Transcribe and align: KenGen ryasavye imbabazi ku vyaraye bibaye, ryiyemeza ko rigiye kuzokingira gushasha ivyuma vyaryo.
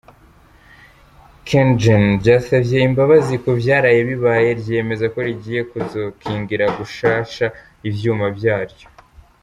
KenGen 1.47 2.03
ryasavye 2.21 2.77
imbabazi 2.87 3.33
ku 3.43 3.49
vyaraye 3.61 3.99
bibaye, 4.09 4.49
ryiyemeza 4.59 5.05
ko 5.13 5.19
rigiye 5.27 5.61
kuzokingira 5.71 6.65
gushasha 6.77 7.45
ivyuma 7.89 8.27
vyaryo. 8.37 8.87